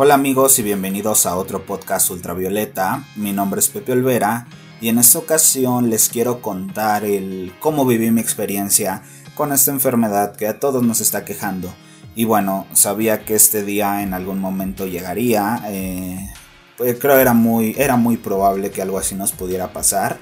[0.00, 3.02] Hola amigos y bienvenidos a otro podcast ultravioleta.
[3.16, 4.46] Mi nombre es Pepe Olvera
[4.80, 9.02] y en esta ocasión les quiero contar el cómo viví mi experiencia
[9.34, 11.74] con esta enfermedad que a todos nos está quejando.
[12.14, 15.64] Y bueno, sabía que este día en algún momento llegaría.
[15.66, 16.30] Eh,
[16.76, 20.20] pues creo era muy, era muy probable que algo así nos pudiera pasar.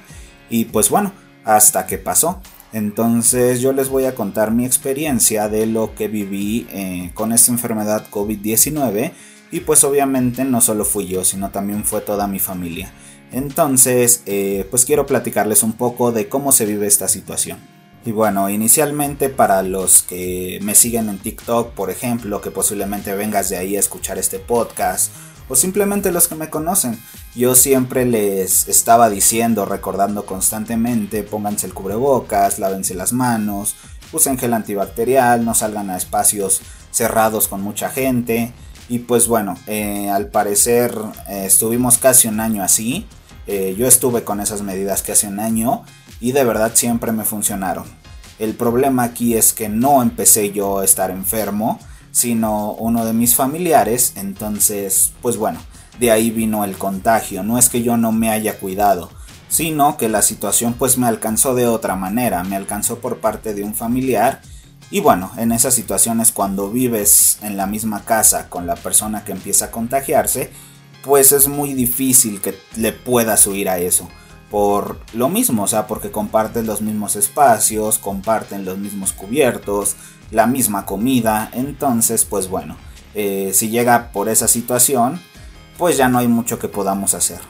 [0.49, 1.13] Y pues bueno,
[1.45, 2.41] hasta que pasó.
[2.73, 7.53] Entonces yo les voy a contar mi experiencia de lo que viví eh, con esta
[7.53, 9.13] enfermedad COVID-19
[9.51, 12.93] y pues obviamente no solo fui yo, sino también fue toda mi familia.
[13.33, 17.59] Entonces, eh, pues quiero platicarles un poco de cómo se vive esta situación.
[18.05, 23.49] Y bueno, inicialmente para los que me siguen en TikTok, por ejemplo, que posiblemente vengas
[23.51, 25.11] de ahí a escuchar este podcast,
[25.49, 26.99] o simplemente los que me conocen,
[27.35, 33.75] yo siempre les estaba diciendo, recordando constantemente, pónganse el cubrebocas, lávense las manos,
[34.13, 38.53] usen gel antibacterial, no salgan a espacios cerrados con mucha gente,
[38.89, 40.97] y pues bueno, eh, al parecer
[41.29, 43.07] eh, estuvimos casi un año así.
[43.47, 45.85] Eh, yo estuve con esas medidas casi un año
[46.21, 47.85] y de verdad siempre me funcionaron.
[48.39, 51.81] El problema aquí es que no empecé yo a estar enfermo,
[52.13, 54.13] sino uno de mis familiares.
[54.17, 55.59] Entonces, pues bueno,
[55.99, 57.43] de ahí vino el contagio.
[57.43, 59.11] No es que yo no me haya cuidado,
[59.49, 62.45] sino que la situación pues me alcanzó de otra manera.
[62.45, 64.43] Me alcanzó por parte de un familiar
[64.91, 69.33] y bueno, en esas situaciones cuando vives en la misma casa con la persona que
[69.33, 70.51] empieza a contagiarse,
[71.03, 74.09] pues es muy difícil que le puedas huir a eso.
[74.51, 79.97] Por lo mismo, o sea, porque comparten los mismos espacios, comparten los mismos cubiertos,
[80.31, 82.77] la misma comida, entonces pues bueno,
[83.15, 85.21] eh, si llega por esa situación,
[85.79, 87.41] pues ya no hay mucho que podamos hacer.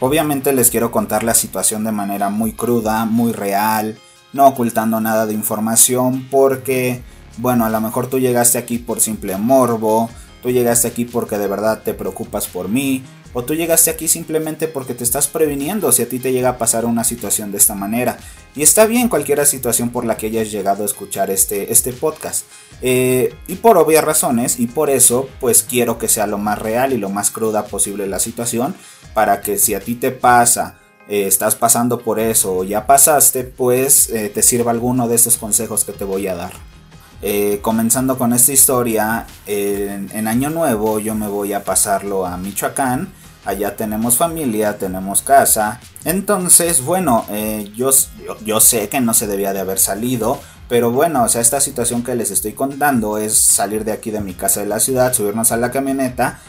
[0.00, 3.98] Obviamente les quiero contar la situación de manera muy cruda, muy real,
[4.32, 7.02] no ocultando nada de información porque,
[7.38, 10.10] bueno, a lo mejor tú llegaste aquí por simple morbo,
[10.42, 13.02] tú llegaste aquí porque de verdad te preocupas por mí,
[13.32, 16.56] o tú llegaste aquí simplemente porque te estás previniendo si a ti te llega a
[16.58, 18.16] pasar una situación de esta manera.
[18.54, 22.46] Y está bien cualquier situación por la que hayas llegado a escuchar este, este podcast.
[22.80, 26.94] Eh, y por obvias razones, y por eso, pues quiero que sea lo más real
[26.94, 28.74] y lo más cruda posible la situación,
[29.12, 33.44] para que si a ti te pasa, eh, estás pasando por eso o ya pasaste,
[33.44, 36.52] pues eh, te sirva alguno de estos consejos que te voy a dar.
[37.22, 43.12] Eh, comenzando con esta historia, en, Año Nuevo yo me voy a pasarlo a Michoacán.
[43.44, 45.80] Allá tenemos familia, tenemos casa.
[46.04, 47.24] Entonces, bueno,
[47.76, 47.90] yo,
[48.44, 50.40] yo, sé que no se debía de haber salido.
[50.68, 54.20] Pero bueno, o sea, esta situación que les estoy contando es salir de aquí de
[54.20, 56.40] mi casa de la ciudad, subirnos a la camioneta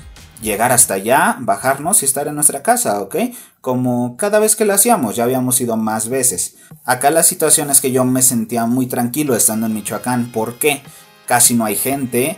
[0.41, 3.15] llegar hasta allá, bajarnos y estar en nuestra casa, ¿ok?
[3.61, 6.57] Como cada vez que lo hacíamos, ya habíamos ido más veces.
[6.85, 10.81] Acá la situación es que yo me sentía muy tranquilo estando en Michoacán, ¿por qué?
[11.25, 12.37] Casi no hay gente,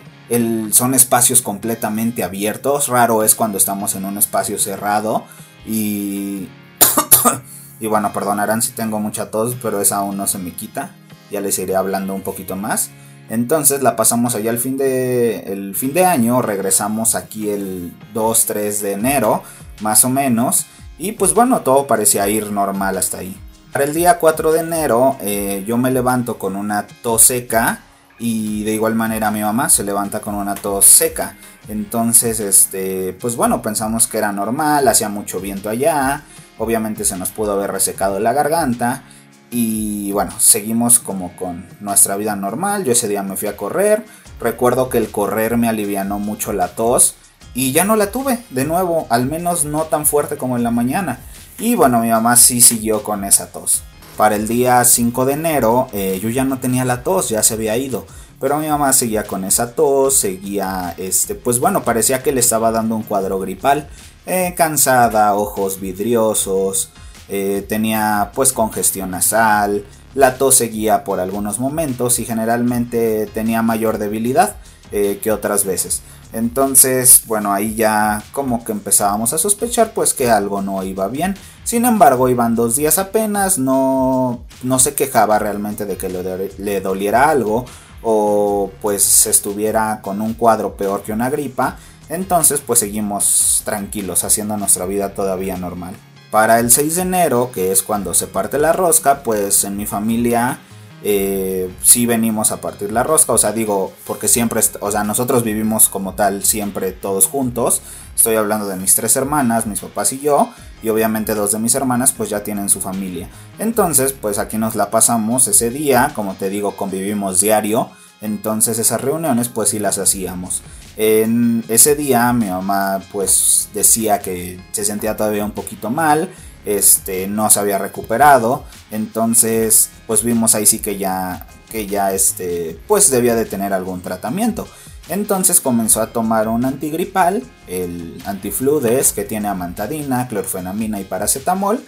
[0.72, 5.26] son espacios completamente abiertos, raro es cuando estamos en un espacio cerrado
[5.66, 6.48] y...
[7.80, 10.92] y bueno, perdonarán si tengo mucha tos, pero esa aún no se me quita,
[11.32, 12.92] ya les iré hablando un poquito más.
[13.30, 18.80] Entonces la pasamos allá el fin de, el fin de año, regresamos aquí el 2-3
[18.80, 19.44] de enero,
[19.82, 20.66] más o menos,
[20.98, 23.38] y pues bueno, todo parecía ir normal hasta ahí.
[23.72, 27.82] Para el día 4 de enero eh, yo me levanto con una tos seca
[28.18, 31.38] y de igual manera mi mamá se levanta con una tos seca.
[31.68, 36.24] Entonces, este, pues bueno, pensamos que era normal, hacía mucho viento allá,
[36.58, 39.04] obviamente se nos pudo haber resecado la garganta
[39.52, 42.84] y bueno, seguimos como con nuestra vida normal.
[42.84, 44.06] Yo ese día me fui a correr.
[44.40, 47.16] Recuerdo que el correr me alivianó mucho la tos.
[47.54, 50.72] Y ya no la tuve de nuevo, al menos no tan fuerte como en la
[50.72, 51.20] mañana.
[51.58, 53.82] Y bueno, mi mamá sí siguió con esa tos.
[54.18, 57.56] Para el día 5 de enero eh, yo ya no tenía la tos, ya se
[57.56, 58.06] había ido.
[58.40, 62.72] Pero mi mamá seguía con esa tos, seguía, este, pues bueno, parecía que le estaba
[62.72, 63.90] dando un cuadro gripal.
[64.26, 66.92] Eh, cansada, ojos vidriosos,
[67.30, 74.00] eh, tenía pues congestión nasal, la tos seguía por algunos momentos y generalmente tenía mayor
[74.00, 74.56] debilidad
[74.92, 76.02] eh, que otras veces.
[76.34, 81.36] Entonces, bueno, ahí ya como que empezábamos a sospechar pues que algo no iba bien.
[81.64, 86.82] Sin embargo, iban dos días apenas, no, no se quejaba realmente de que le, le
[86.82, 87.66] doliera algo
[88.02, 91.78] o pues estuviera con un cuadro peor que una gripa.
[92.10, 95.96] Entonces, pues seguimos tranquilos, haciendo nuestra vida todavía normal.
[96.32, 99.88] Para el 6 de enero, que es cuando se parte la rosca, pues en mi
[99.88, 100.60] familia
[101.02, 103.34] eh, sí venimos a partir la rosca.
[103.34, 107.82] O sea, digo, porque siempre, o sea, nosotros vivimos como tal siempre todos juntos.
[108.16, 110.50] Estoy hablando de mis tres hermanas, mis papás y yo.
[110.84, 113.30] Y obviamente dos de mis hermanas pues ya tienen su familia.
[113.58, 116.12] Entonces, pues aquí nos la pasamos ese día.
[116.16, 117.90] Como te digo, convivimos diario.
[118.22, 120.62] Entonces esas reuniones pues sí las hacíamos.
[120.98, 126.30] En ese día mi mamá pues decía que se sentía todavía un poquito mal,
[126.66, 132.78] este no se había recuperado, entonces pues vimos ahí sí que ya que ya este
[132.88, 134.68] pues debía de tener algún tratamiento.
[135.10, 141.84] Entonces comenzó a tomar un antigripal, el antifludes que tiene amantadina, clorfenamina y paracetamol.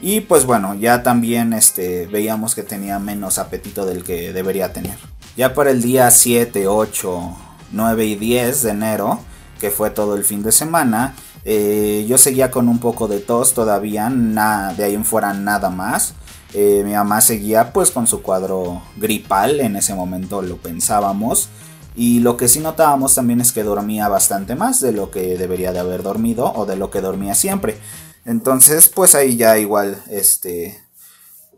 [0.00, 4.96] Y pues bueno, ya también este, veíamos que tenía menos apetito del que debería tener.
[5.36, 7.36] Ya para el día 7, 8,
[7.74, 9.20] 9 y 10 de enero,
[9.60, 13.52] que fue todo el fin de semana, eh, yo seguía con un poco de tos
[13.52, 16.14] todavía, nada, de ahí en fuera nada más.
[16.54, 21.48] Eh, mi mamá seguía pues con su cuadro gripal, en ese momento lo pensábamos.
[21.96, 25.72] Y lo que sí notábamos también es que dormía bastante más de lo que debería
[25.72, 27.78] de haber dormido o de lo que dormía siempre.
[28.24, 30.80] Entonces pues ahí ya igual este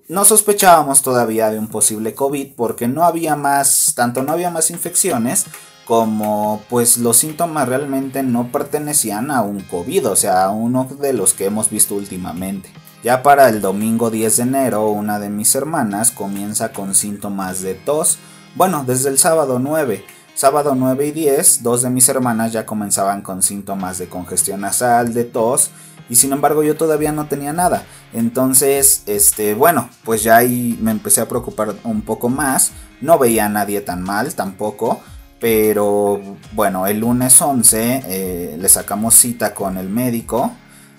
[0.08, 4.70] no sospechábamos todavía de un posible COVID porque no había más, tanto no había más
[4.70, 5.46] infecciones
[5.86, 11.12] como pues los síntomas realmente no pertenecían a un COVID, o sea, a uno de
[11.12, 12.70] los que hemos visto últimamente.
[13.04, 17.74] Ya para el domingo 10 de enero, una de mis hermanas comienza con síntomas de
[17.74, 18.18] tos.
[18.56, 20.04] Bueno, desde el sábado 9.
[20.34, 25.14] Sábado 9 y 10, dos de mis hermanas ya comenzaban con síntomas de congestión nasal,
[25.14, 25.70] de tos
[26.08, 27.84] y sin embargo yo todavía no tenía nada.
[28.12, 32.72] Entonces, este, bueno, pues ya ahí me empecé a preocupar un poco más.
[33.00, 35.00] No veía a nadie tan mal tampoco.
[35.40, 36.20] Pero
[36.52, 40.52] bueno, el lunes 11 eh, le sacamos cita con el médico.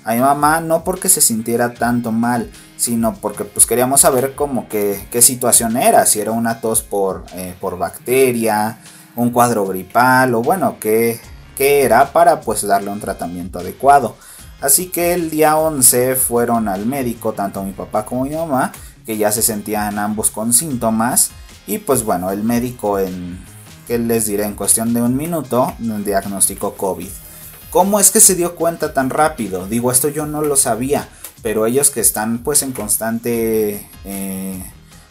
[0.03, 4.35] A mi mamá no porque se sintiera tanto mal, sino porque pues queríamos saber
[4.69, 8.77] qué situación era, si era una tos por, eh, por bacteria,
[9.15, 11.19] un cuadro gripal o bueno, qué,
[11.57, 14.15] qué era para pues darle un tratamiento adecuado.
[14.61, 18.71] Así que el día 11 fueron al médico, tanto mi papá como mi mamá,
[19.05, 21.31] que ya se sentían ambos con síntomas.
[21.67, 23.39] Y pues bueno, el médico en,
[23.87, 27.09] que les diré, en cuestión de un minuto, diagnosticó COVID.
[27.69, 29.67] ¿Cómo es que se dio cuenta tan rápido?
[29.67, 31.09] Digo, esto yo no lo sabía,
[31.41, 33.89] pero ellos que están pues en constante...
[34.05, 34.63] Eh,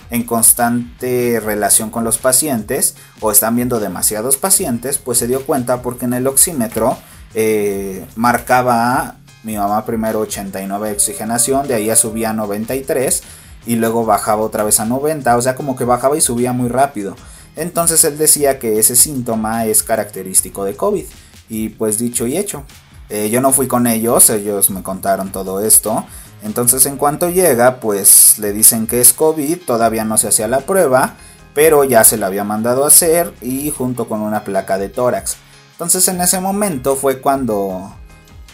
[0.08, 5.82] en constante relación con los pacientes o están viendo demasiados pacientes, pues se dio cuenta
[5.82, 6.96] porque en el oxímetro
[7.34, 13.22] eh, marcaba mi mamá primero 89 de oxigenación, de ahí ya subía a 93
[13.67, 16.69] y luego bajaba otra vez a 90, o sea como que bajaba y subía muy
[16.69, 17.17] rápido.
[17.56, 21.05] Entonces él decía que ese síntoma es característico de COVID.
[21.49, 22.64] Y pues dicho y hecho.
[23.08, 26.05] Eh, yo no fui con ellos, ellos me contaron todo esto.
[26.43, 30.61] Entonces en cuanto llega, pues le dicen que es COVID, todavía no se hacía la
[30.61, 31.14] prueba,
[31.55, 35.37] pero ya se la había mandado a hacer y junto con una placa de tórax.
[35.73, 37.94] Entonces en ese momento fue cuando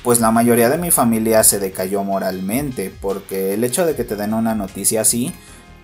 [0.03, 4.17] pues la mayoría de mi familia se decayó moralmente, porque el hecho de que te
[4.17, 5.33] den una noticia así,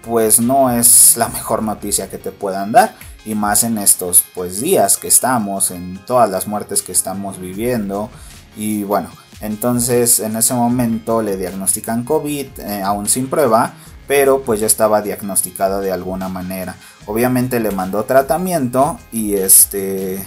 [0.03, 2.97] pues no es la mejor noticia que te puedan dar,
[3.29, 8.09] y más en estos pues días que estamos, en todas las muertes que estamos viviendo,
[8.57, 9.11] y bueno,
[9.43, 13.75] entonces en ese momento le diagnostican COVID, eh, aún sin prueba,
[14.07, 16.75] pero pues ya estaba diagnosticada de alguna manera.
[17.05, 20.27] Obviamente le mandó tratamiento y este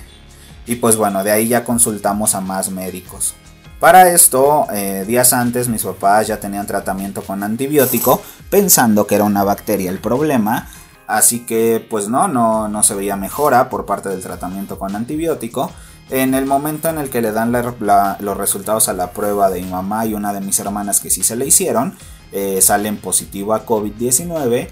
[0.68, 3.34] y pues bueno, de ahí ya consultamos a más médicos.
[3.80, 8.22] Para esto, eh, días antes mis papás ya tenían tratamiento con antibiótico,
[8.52, 10.70] pensando que era una bacteria el problema.
[11.12, 15.70] Así que pues no, no, no se veía mejora por parte del tratamiento con antibiótico.
[16.10, 19.70] En el momento en el que le dan los resultados a la prueba de mi
[19.70, 21.98] mamá y una de mis hermanas que sí se le hicieron,
[22.32, 24.70] eh, salen positivo a COVID-19.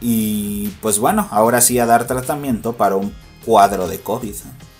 [0.00, 3.12] Y pues bueno, ahora sí a dar tratamiento para un
[3.44, 4.34] cuadro de COVID.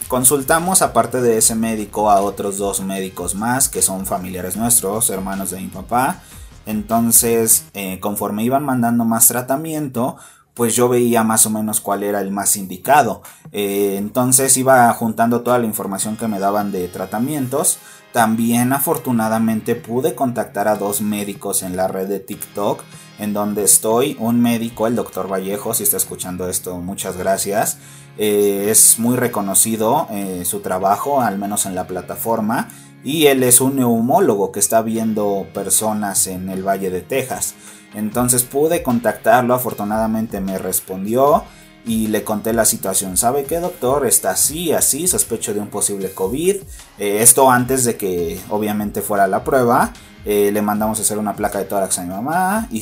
[0.07, 5.51] Consultamos aparte de ese médico a otros dos médicos más que son familiares nuestros, hermanos
[5.51, 6.23] de mi papá.
[6.65, 10.17] Entonces, eh, conforme iban mandando más tratamiento,
[10.55, 13.23] pues yo veía más o menos cuál era el más indicado.
[13.53, 17.79] Eh, entonces iba juntando toda la información que me daban de tratamientos.
[18.13, 22.83] También afortunadamente pude contactar a dos médicos en la red de TikTok
[23.19, 24.17] en donde estoy.
[24.19, 27.79] Un médico, el doctor Vallejo, si está escuchando esto, muchas gracias.
[28.19, 32.69] Eh, es muy reconocido eh, su trabajo, al menos en la plataforma,
[33.05, 37.55] y él es un neumólogo que está viendo personas en el Valle de Texas.
[37.95, 41.45] Entonces pude contactarlo, afortunadamente me respondió
[41.85, 43.17] y le conté la situación.
[43.17, 44.07] ¿Sabe qué, doctor?
[44.07, 46.57] Está así, así, sospecho de un posible COVID.
[46.99, 49.93] Eh, esto antes de que obviamente fuera la prueba.
[50.25, 52.81] le mandamos a hacer una placa de tórax a mi mamá y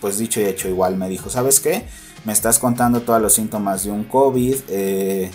[0.00, 1.86] pues dicho y hecho igual me dijo, ¿sabes qué?
[2.24, 5.30] me estás contando todos los síntomas de un COVID, eh,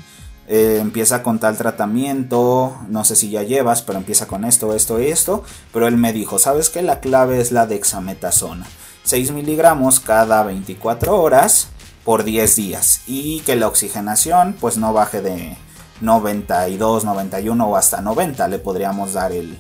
[0.47, 5.01] eh, empieza con tal tratamiento, no sé si ya llevas, pero empieza con esto, esto
[5.01, 6.81] y esto, pero él me dijo, ¿sabes qué?
[6.81, 8.67] La clave es la dexametasona,
[9.05, 11.69] 6 miligramos cada 24 horas
[12.03, 15.57] por 10 días y que la oxigenación pues no baje de
[16.01, 19.57] 92, 91 o hasta 90 le podríamos dar el,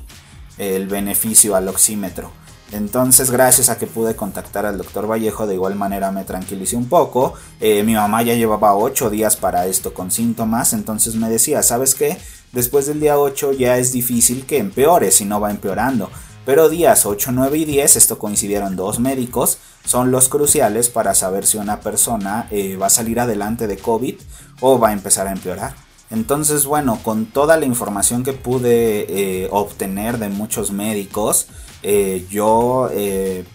[0.57, 2.31] el beneficio al oxímetro.
[2.71, 6.89] Entonces, gracias a que pude contactar al doctor Vallejo, de igual manera me tranquilicé un
[6.89, 7.35] poco.
[7.59, 11.93] Eh, mi mamá ya llevaba 8 días para esto con síntomas, entonces me decía, ¿sabes
[11.93, 12.17] qué?
[12.51, 16.09] Después del día 8 ya es difícil que empeore si no va empeorando.
[16.45, 21.45] Pero días 8, 9 y 10, esto coincidieron dos médicos, son los cruciales para saber
[21.47, 24.15] si una persona eh, va a salir adelante de COVID
[24.61, 25.73] o va a empezar a empeorar.
[26.11, 31.47] Entonces, bueno, con toda la información que pude eh, obtener de muchos médicos,
[31.81, 32.89] eh, yo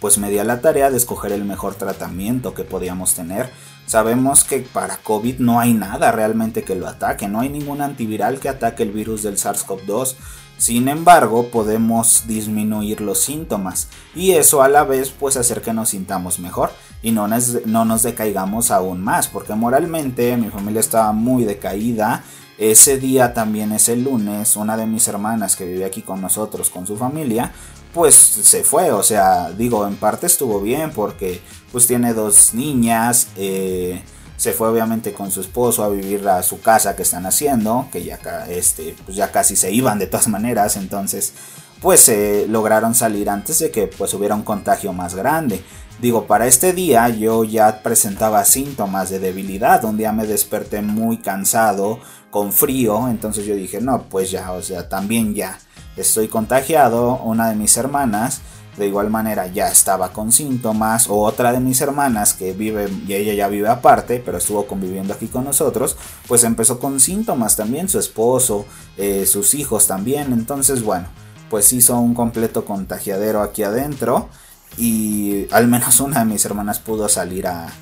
[0.01, 3.51] pues me di a la tarea de escoger el mejor tratamiento que podíamos tener.
[3.87, 8.39] Sabemos que para COVID no hay nada realmente que lo ataque, no hay ningún antiviral
[8.39, 10.15] que ataque el virus del SARS-CoV-2.
[10.61, 15.89] Sin embargo, podemos disminuir los síntomas y eso a la vez pues hacer que nos
[15.89, 16.71] sintamos mejor
[17.03, 22.25] y no nos, no nos decaigamos aún más, porque moralmente mi familia estaba muy decaída.
[22.59, 26.69] Ese día también es el lunes, una de mis hermanas que vive aquí con nosotros,
[26.69, 27.55] con su familia,
[27.95, 31.41] pues se fue, o sea, digo, en parte estuvo bien porque
[31.73, 34.03] pues tiene dos niñas, eh,
[34.41, 38.03] se fue obviamente con su esposo a vivir a su casa que están haciendo, que
[38.03, 38.19] ya,
[38.49, 41.35] este, pues ya casi se iban de todas maneras, entonces
[41.83, 45.63] pues se lograron salir antes de que pues hubiera un contagio más grande.
[46.01, 51.19] Digo, para este día yo ya presentaba síntomas de debilidad, un día me desperté muy
[51.19, 55.59] cansado, con frío, entonces yo dije, no, pues ya, o sea, también ya
[55.99, 58.41] estoy contagiado, una de mis hermanas
[58.77, 63.15] de igual manera ya estaba con síntomas o otra de mis hermanas que vive y
[63.15, 65.97] ella ya vive aparte pero estuvo conviviendo aquí con nosotros
[66.29, 70.33] pues empezó con síntomas también su esposo eh, sus hijos también.
[70.33, 71.09] Entonces bueno
[71.51, 74.29] pues hizo un completo contagiadero aquí adentro
[74.77, 77.73] y al menos una de mis hermanas pudo salir a,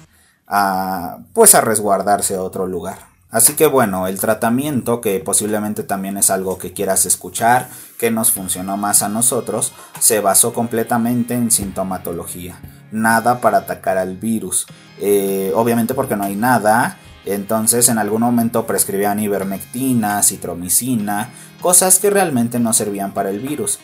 [0.47, 6.17] a pues a resguardarse a otro lugar Así que bueno, el tratamiento, que posiblemente también
[6.17, 7.69] es algo que quieras escuchar,
[7.99, 12.59] que nos funcionó más a nosotros, se basó completamente en sintomatología.
[12.91, 14.67] Nada para atacar al virus.
[14.99, 16.97] Eh, obviamente porque no hay nada.
[17.27, 21.29] Entonces en algún momento prescribían ivermectina, citromicina,
[21.61, 23.79] cosas que realmente no servían para el virus.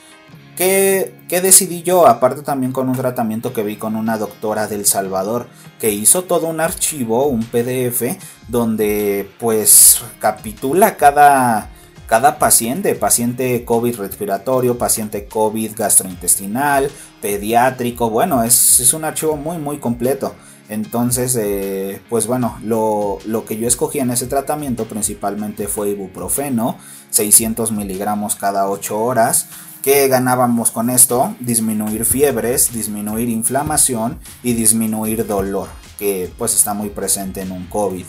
[0.57, 2.07] ¿Qué, decidí yo?
[2.07, 5.49] Aparte también con un tratamiento que vi con una doctora del Salvador
[5.81, 11.71] que hizo todo un archivo, un PDF, donde pues capitula cada,
[12.07, 16.89] cada paciente, paciente COVID respiratorio, paciente COVID gastrointestinal,
[17.21, 20.35] pediátrico, bueno, es, es un archivo muy muy completo.
[20.69, 26.79] Entonces, eh, pues bueno, lo, lo, que yo escogí en ese tratamiento principalmente fue ibuprofeno,
[27.11, 29.49] 600 miligramos cada 8 horas.
[29.85, 31.37] ¿Qué ganábamos con esto?
[31.41, 38.07] Disminuir fiebres, disminuir inflamación y disminuir dolor, que pues está muy presente en un COVID.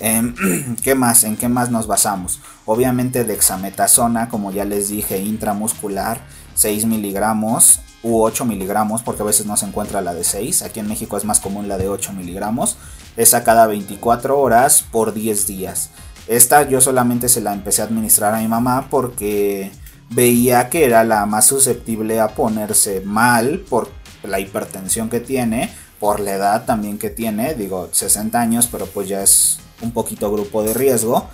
[0.00, 0.34] Em,
[0.82, 1.22] ¿Qué más?
[1.22, 2.40] ¿En qué más nos basamos?
[2.66, 6.20] Obviamente dexametasona, como ya les dije, intramuscular,
[6.56, 10.62] 6 miligramos u 8 miligramos, porque a veces no se encuentra la de 6.
[10.62, 12.78] Aquí en México es más común la de 8 miligramos.
[13.16, 15.90] Esa cada 24 horas por 10 días.
[16.26, 19.70] Esta yo solamente se la empecé a administrar a mi mamá porque
[20.14, 23.88] veía que era la más susceptible a ponerse mal por
[24.22, 29.08] la hipertensión que tiene, por la edad también que tiene, digo 60 años, pero pues
[29.08, 31.28] ya es un poquito grupo de riesgo.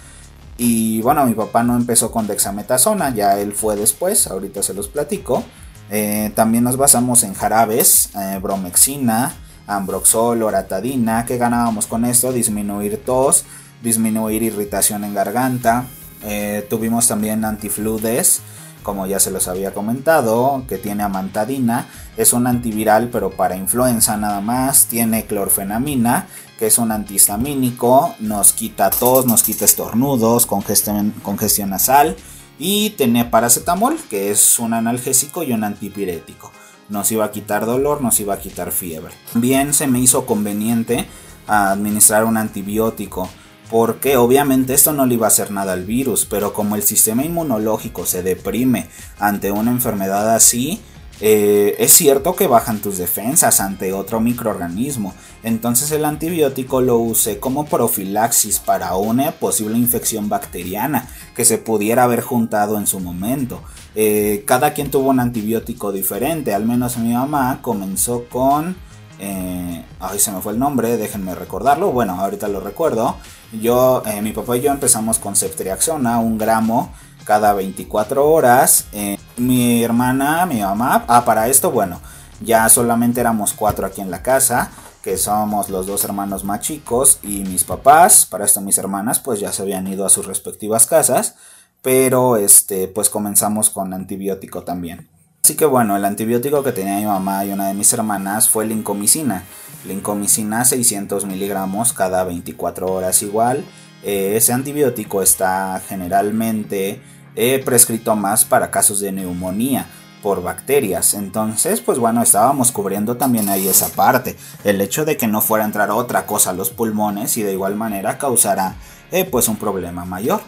[0.56, 4.88] Y bueno, mi papá no empezó con dexametasona, ya él fue después, ahorita se los
[4.88, 5.44] platico.
[5.90, 9.32] Eh, también nos basamos en jarabes, eh, bromexina,
[9.66, 11.24] ambroxol, oratadina.
[11.24, 12.32] ¿Qué ganábamos con esto?
[12.32, 13.44] Disminuir tos,
[13.82, 15.84] disminuir irritación en garganta.
[16.24, 18.42] Eh, tuvimos también antifludes
[18.88, 24.16] como ya se los había comentado, que tiene amantadina, es un antiviral pero para influenza
[24.16, 26.26] nada más, tiene clorfenamina,
[26.58, 32.16] que es un antihistamínico, nos quita tos, nos quita estornudos, congestión, congestión nasal,
[32.58, 36.50] y tiene paracetamol, que es un analgésico y un antipirético.
[36.88, 39.12] Nos iba a quitar dolor, nos iba a quitar fiebre.
[39.34, 41.06] Bien se me hizo conveniente
[41.46, 43.28] administrar un antibiótico
[43.70, 47.24] porque obviamente esto no le iba a hacer nada al virus, pero como el sistema
[47.24, 50.80] inmunológico se deprime ante una enfermedad así,
[51.20, 57.40] eh, es cierto que bajan tus defensas ante otro microorganismo, entonces el antibiótico lo usé
[57.40, 63.62] como profilaxis para una posible infección bacteriana que se pudiera haber juntado en su momento.
[63.96, 68.87] Eh, cada quien tuvo un antibiótico diferente, al menos mi mamá comenzó con...
[69.18, 71.92] Eh, ay, se me fue el nombre, déjenme recordarlo.
[71.92, 73.16] Bueno, ahorita lo recuerdo.
[73.52, 76.92] Yo, eh, mi papá y yo empezamos con ceftriaxona, un gramo
[77.24, 78.86] cada 24 horas.
[78.92, 82.00] Eh, mi hermana, mi mamá, ah, para esto, bueno,
[82.40, 84.70] ya solamente éramos cuatro aquí en la casa.
[85.02, 89.38] que somos los dos hermanos más chicos y mis papás, para esto mis hermanas pues
[89.40, 91.36] ya se habían ido a sus respectivas casas,
[91.82, 95.08] pero este pues comenzamos con antibiótico también.
[95.48, 98.66] Así que bueno, el antibiótico que tenía mi mamá y una de mis hermanas fue
[98.66, 99.44] lincomicina.
[99.86, 103.64] Lincomicina 600 miligramos cada 24 horas igual.
[104.02, 107.00] Eh, ese antibiótico está generalmente
[107.34, 109.86] eh, prescrito más para casos de neumonía
[110.22, 111.14] por bacterias.
[111.14, 114.36] Entonces, pues bueno, estábamos cubriendo también ahí esa parte.
[114.64, 117.52] El hecho de que no fuera a entrar otra cosa a los pulmones y de
[117.52, 118.74] igual manera causará
[119.12, 120.42] eh, pues un problema mayor.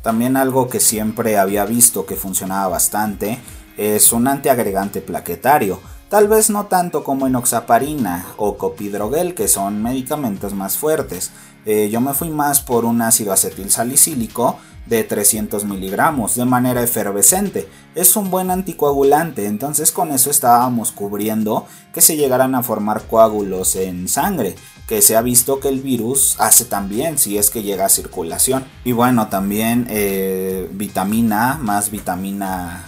[0.00, 3.40] También algo que siempre había visto que funcionaba bastante
[3.76, 5.80] es un antiagregante plaquetario.
[6.08, 11.32] Tal vez no tanto como enoxaparina o copidrogel, que son medicamentos más fuertes.
[11.66, 16.82] Eh, yo me fui más por un ácido acetil salicílico de 300 miligramos de manera
[16.82, 17.68] efervescente.
[17.94, 23.76] Es un buen anticoagulante, entonces con eso estábamos cubriendo que se llegaran a formar coágulos
[23.76, 27.86] en sangre, que se ha visto que el virus hace también si es que llega
[27.86, 28.64] a circulación.
[28.84, 32.84] Y bueno, también eh, vitamina más vitamina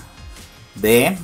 [0.80, 1.16] D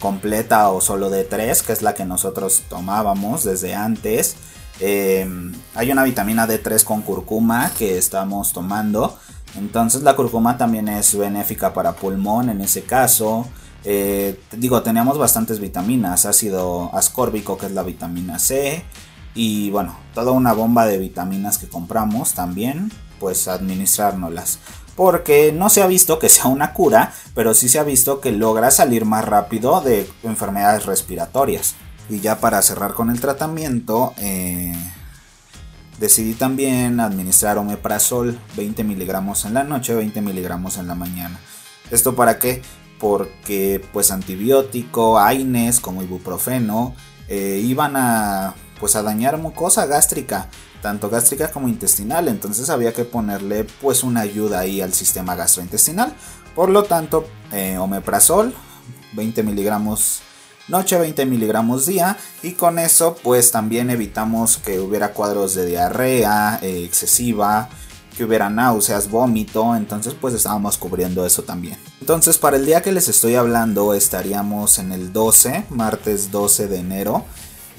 [0.00, 4.36] completa o solo D3, que es la que nosotros tomábamos desde antes.
[4.80, 5.28] Eh,
[5.74, 9.16] hay una vitamina D3 con curcuma que estamos tomando
[9.56, 13.46] entonces la curcuma también es benéfica para pulmón en ese caso.
[13.84, 18.84] Eh, digo, tenemos bastantes vitaminas, ácido ascórbico que es la vitamina C
[19.34, 24.58] y bueno, toda una bomba de vitaminas que compramos también, pues administrárnoslas.
[24.96, 28.32] Porque no se ha visto que sea una cura, pero sí se ha visto que
[28.32, 31.74] logra salir más rápido de enfermedades respiratorias.
[32.10, 34.74] Y ya para cerrar con el tratamiento, eh,
[36.02, 41.38] Decidí también administrar omeprazol 20 miligramos en la noche, 20 miligramos en la mañana.
[41.92, 42.60] ¿Esto para qué?
[42.98, 46.96] Porque pues antibiótico, AINES como ibuprofeno
[47.28, 50.48] eh, iban a pues a dañar mucosa gástrica,
[50.82, 56.12] tanto gástrica como intestinal, entonces había que ponerle pues una ayuda ahí al sistema gastrointestinal.
[56.54, 58.52] Por lo tanto, eh, omeprazol
[59.14, 60.20] 20 miligramos
[60.68, 66.58] noche 20 miligramos día y con eso pues también evitamos que hubiera cuadros de diarrea
[66.62, 67.68] eh, excesiva
[68.16, 71.78] que hubiera náuseas, vómito, entonces pues estábamos cubriendo eso también.
[72.00, 76.78] Entonces para el día que les estoy hablando estaríamos en el 12, martes 12 de
[76.78, 77.24] enero.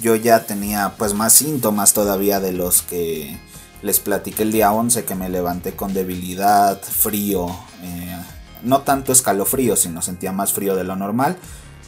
[0.02, 3.38] Yo ya tenía pues más síntomas todavía de los que
[3.82, 7.48] les platiqué el día 11 que me levanté con debilidad, frío,
[7.84, 8.18] eh,
[8.64, 11.38] no tanto escalofrío, sino sentía más frío de lo normal.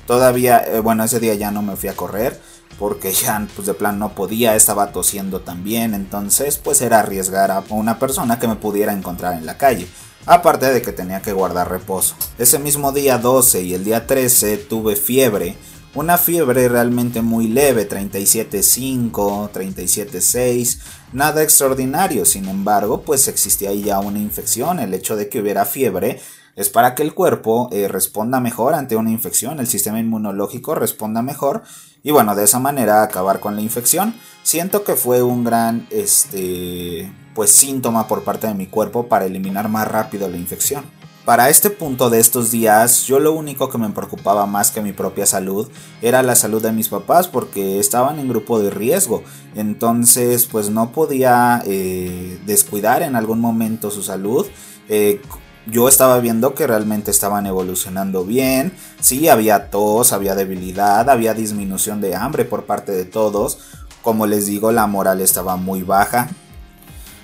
[0.05, 2.39] Todavía, eh, bueno, ese día ya no me fui a correr
[2.77, 7.63] porque ya pues de plan no podía, estaba tosiendo también, entonces pues era arriesgar a
[7.69, 9.87] una persona que me pudiera encontrar en la calle.
[10.27, 12.15] Aparte de que tenía que guardar reposo.
[12.39, 15.55] Ese mismo día 12 y el día 13 tuve fiebre.
[15.95, 20.79] Una fiebre realmente muy leve, 37.5, 37.6,
[21.13, 22.25] nada extraordinario.
[22.25, 24.81] Sin embargo, pues existía ya una infección.
[24.81, 26.19] El hecho de que hubiera fiebre
[26.57, 31.21] es para que el cuerpo eh, responda mejor ante una infección, el sistema inmunológico responda
[31.21, 31.63] mejor
[32.03, 34.15] y bueno, de esa manera acabar con la infección.
[34.43, 39.69] Siento que fue un gran este pues síntoma por parte de mi cuerpo para eliminar
[39.69, 40.83] más rápido la infección.
[41.25, 44.93] Para este punto de estos días, yo lo único que me preocupaba más que mi
[44.93, 45.67] propia salud
[46.03, 49.23] era la salud de mis papás porque estaban en grupo de riesgo.
[49.55, 54.45] Entonces, pues no podía eh, descuidar en algún momento su salud.
[54.87, 55.19] Eh,
[55.65, 58.71] yo estaba viendo que realmente estaban evolucionando bien.
[58.99, 63.57] Sí, había tos, había debilidad, había disminución de hambre por parte de todos.
[64.03, 66.29] Como les digo, la moral estaba muy baja.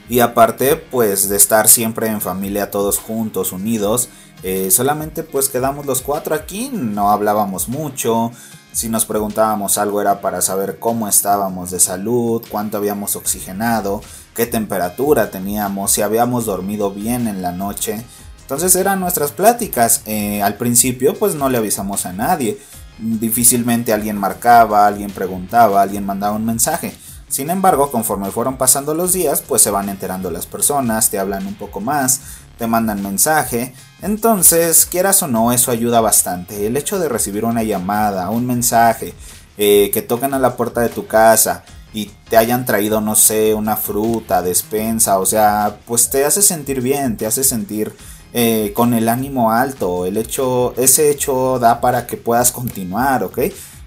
[0.10, 4.10] Y aparte, pues de estar siempre en familia todos juntos, unidos,
[4.44, 8.32] eh, solamente pues quedamos los cuatro aquí, no hablábamos mucho.
[8.72, 14.02] Si nos preguntábamos algo era para saber cómo estábamos de salud, cuánto habíamos oxigenado,
[14.34, 18.04] qué temperatura teníamos, si habíamos dormido bien en la noche.
[18.42, 20.02] Entonces eran nuestras pláticas.
[20.06, 22.60] Eh, al principio pues no le avisamos a nadie.
[22.98, 26.96] Difícilmente alguien marcaba, alguien preguntaba, alguien mandaba un mensaje.
[27.32, 31.48] Sin embargo, conforme fueron pasando los días, pues se van enterando las personas, te hablan
[31.48, 32.20] un poco más,
[32.58, 33.74] te mandan mensaje.
[34.02, 36.68] Entonces, quieras o no, eso ayuda bastante.
[36.68, 39.14] El hecho de recibir una llamada, un mensaje,
[39.58, 41.64] eh, que toquen a la puerta de tu casa
[41.94, 46.82] y te hayan traído, no sé, una fruta, despensa, o sea, pues te hace sentir
[46.82, 47.96] bien, te hace sentir
[48.34, 50.06] eh, con el ánimo alto.
[50.06, 53.40] El hecho, ese hecho da para que puedas continuar, ¿ok?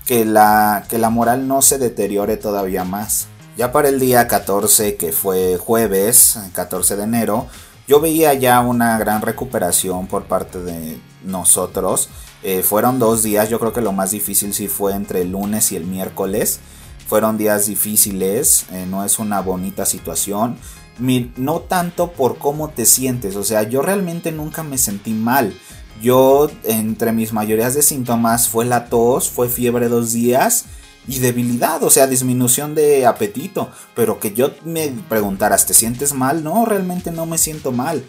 [0.07, 3.28] Que la, que la moral no se deteriore todavía más.
[3.57, 7.47] Ya para el día 14, que fue jueves, 14 de enero,
[7.87, 12.09] yo veía ya una gran recuperación por parte de nosotros.
[12.43, 15.71] Eh, fueron dos días, yo creo que lo más difícil sí fue entre el lunes
[15.71, 16.61] y el miércoles.
[17.07, 20.57] fueron días difíciles, eh, no es una bonita situación.
[20.99, 25.55] no tanto por cómo te sientes, o sea, yo realmente nunca me sentí mal.
[26.03, 30.64] Yo, entre mis mayorías de síntomas, fue la tos, fue fiebre dos días
[31.07, 33.71] y debilidad, o sea, disminución de apetito.
[33.95, 36.43] Pero que yo me preguntaras, ¿te sientes mal?
[36.43, 38.05] No, realmente no me siento mal.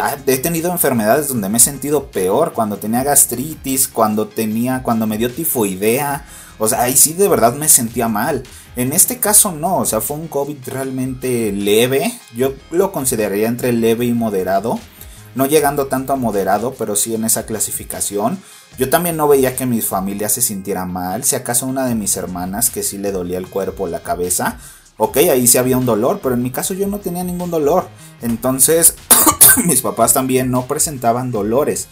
[0.00, 5.06] Ah, he tenido enfermedades donde me he sentido peor, cuando tenía gastritis, cuando tenía, cuando
[5.06, 6.24] me dio tifoidea.
[6.58, 8.42] O sea, ahí sí de verdad me sentía mal.
[8.76, 12.12] En este caso no, o sea, fue un COVID realmente leve.
[12.36, 14.78] Yo lo consideraría entre leve y moderado
[15.38, 18.42] no llegando tanto a moderado, pero sí en esa clasificación.
[18.76, 22.16] Yo también no veía que mi familia se sintiera mal, si acaso una de mis
[22.16, 24.58] hermanas que sí le dolía el cuerpo, la cabeza,
[24.96, 27.88] ok, ahí sí había un dolor, pero en mi caso yo no tenía ningún dolor.
[28.20, 28.96] Entonces,
[29.64, 31.86] mis papás también no presentaban dolores.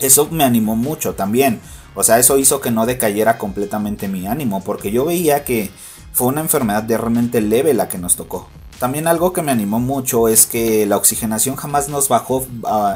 [0.00, 1.60] Eso me animó mucho también.
[1.94, 5.70] O sea, eso hizo que no decayera completamente mi ánimo, porque yo veía que
[6.12, 8.48] fue una enfermedad de realmente leve la que nos tocó.
[8.80, 12.46] También algo que me animó mucho es que la oxigenación jamás nos bajó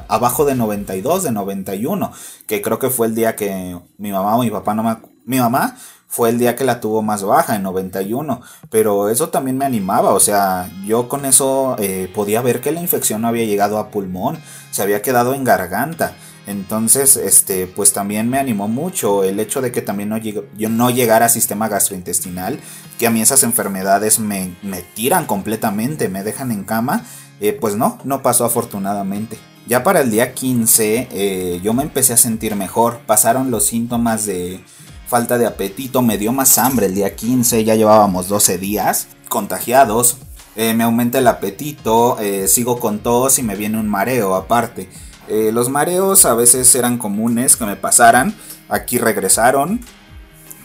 [0.08, 2.10] abajo de 92, de 91,
[2.46, 4.96] que creo que fue el día que mi mamá o mi papá no me...
[5.26, 5.76] Mi mamá
[6.08, 10.14] fue el día que la tuvo más baja, en 91, pero eso también me animaba,
[10.14, 13.90] o sea, yo con eso eh, podía ver que la infección no había llegado a
[13.90, 14.38] pulmón,
[14.70, 16.14] se había quedado en garganta.
[16.46, 20.90] Entonces, este, pues también me animó mucho el hecho de que también no yo no
[20.90, 22.60] llegara a sistema gastrointestinal,
[22.98, 27.04] que a mí esas enfermedades me, me tiran completamente, me dejan en cama,
[27.40, 29.38] eh, pues no, no pasó afortunadamente.
[29.66, 34.26] Ya para el día 15 eh, yo me empecé a sentir mejor, pasaron los síntomas
[34.26, 34.60] de
[35.08, 40.18] falta de apetito, me dio más hambre el día 15, ya llevábamos 12 días contagiados,
[40.56, 44.90] eh, me aumenta el apetito, sigo con tos y me viene un mareo aparte.
[45.28, 48.34] Eh, los mareos a veces eran comunes que me pasaran.
[48.68, 49.80] Aquí regresaron.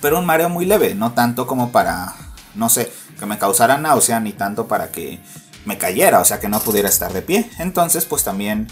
[0.01, 2.15] Pero un mareo muy leve, no tanto como para,
[2.55, 5.19] no sé, que me causara náusea, ni tanto para que
[5.65, 7.49] me cayera, o sea, que no pudiera estar de pie.
[7.59, 8.67] Entonces, pues también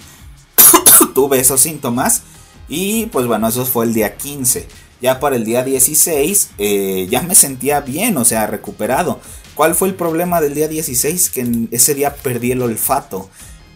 [1.13, 2.23] tuve esos síntomas.
[2.69, 4.67] Y pues bueno, eso fue el día 15.
[5.01, 9.19] Ya para el día 16 eh, ya me sentía bien, o sea, recuperado.
[9.53, 11.29] ¿Cuál fue el problema del día 16?
[11.29, 13.29] Que ese día perdí el olfato.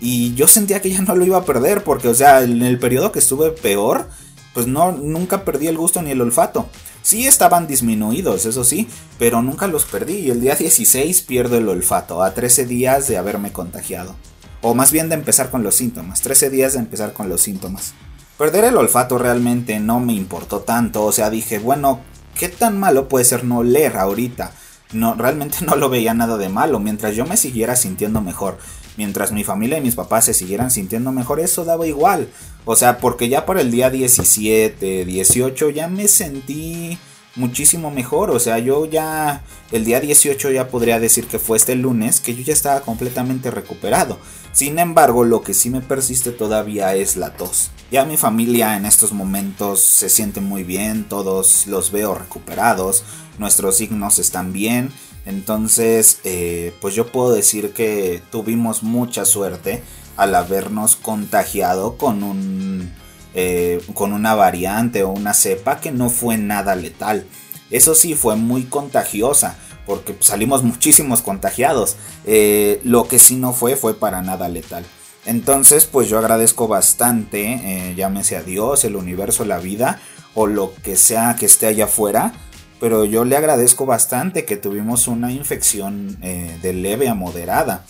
[0.04, 2.80] Y yo sentía que ya no lo iba a perder, porque, o sea, en el
[2.80, 4.10] periodo que estuve peor,
[4.56, 6.68] pues no, nunca perdí el gusto ni el olfato.
[7.04, 8.88] Sí estaban disminuidos, eso sí,
[9.20, 10.16] pero nunca los perdí.
[10.16, 14.16] Y el día 16 pierdo el olfato, a 13 días de haberme contagiado.
[14.62, 17.94] O más bien de empezar con los síntomas, 13 días de empezar con los síntomas.
[18.40, 22.00] Perder el olfato realmente no me importó tanto, o sea, dije, bueno,
[22.34, 24.52] ¿qué tan malo puede ser no leer ahorita?
[24.94, 28.58] No, realmente no lo veía nada de malo, mientras yo me siguiera sintiendo mejor
[28.97, 32.27] mientras mi familia y mis papás se siguieran sintiendo mejor, eso daba igual.
[32.65, 36.97] O sea, porque ya por el día 17, 18 ya me sentí
[37.36, 38.32] muchísimo mejor.
[38.32, 42.36] O sea, yo ya el día 18 ya podría decir que fue este lunes que
[42.36, 44.17] yo ya estaba completamente recuperado.
[44.51, 47.71] Sin embargo, lo que sí me persiste todavía es la tos.
[47.91, 53.04] Ya mi familia en estos momentos se siente muy bien, todos los veo recuperados,
[53.38, 54.91] nuestros signos están bien
[55.26, 59.84] entonces, eh, pues yo puedo decir que tuvimos mucha suerte
[60.18, 62.92] al habernos contagiado con un
[63.34, 67.26] eh, con una variante o una cepa que no fue nada letal.
[67.70, 71.96] Eso sí, fue muy contagiosa porque salimos muchísimos contagiados.
[72.26, 74.84] Eh, lo que sí no fue fue para nada letal.
[75.26, 80.02] Entonces, pues yo agradezco bastante, llámese a Dios, el universo, la vida
[80.34, 82.34] o lo que sea que esté allá afuera
[82.82, 87.86] pero yo le agradezco bastante que tuvimos una infección eh, de leve a moderada.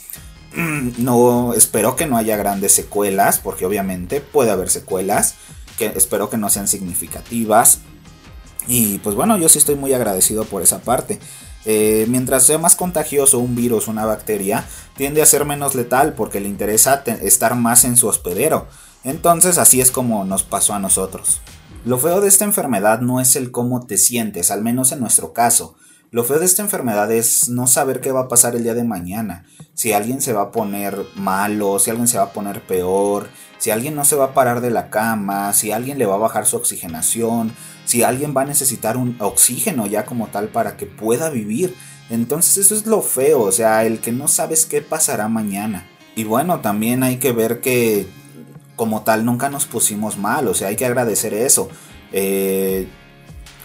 [0.97, 5.35] No, espero que no haya grandes secuelas, porque obviamente puede haber secuelas,
[5.77, 7.79] que espero que no sean significativas.
[8.67, 11.19] Y pues bueno, yo sí estoy muy agradecido por esa parte.
[11.63, 14.65] Eh, mientras sea más contagioso un virus, una bacteria,
[14.97, 18.67] tiende a ser menos letal porque le interesa estar más en su hospedero.
[19.05, 21.39] Entonces así es como nos pasó a nosotros.
[21.83, 25.33] Lo feo de esta enfermedad no es el cómo te sientes, al menos en nuestro
[25.33, 25.75] caso.
[26.11, 28.83] Lo feo de esta enfermedad es no saber qué va a pasar el día de
[28.83, 29.45] mañana.
[29.73, 33.71] Si alguien se va a poner malo, si alguien se va a poner peor, si
[33.71, 36.45] alguien no se va a parar de la cama, si alguien le va a bajar
[36.45, 37.51] su oxigenación,
[37.85, 41.75] si alguien va a necesitar un oxígeno ya como tal para que pueda vivir.
[42.11, 45.87] Entonces eso es lo feo, o sea, el que no sabes qué pasará mañana.
[46.15, 48.05] Y bueno, también hay que ver que
[48.75, 51.69] como tal nunca nos pusimos mal, o sea, hay que agradecer eso.
[52.11, 52.87] Eh,